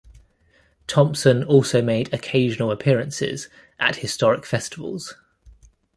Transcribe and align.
Thompson 0.87 1.43
also 1.43 1.79
made 1.83 2.11
occasional 2.11 2.71
appearances 2.71 3.49
at 3.79 3.97
historic 3.97 4.47
festivals. 4.47 5.13